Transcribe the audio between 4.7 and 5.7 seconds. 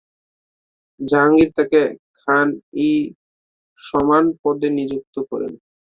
নিযুক্ত করেন।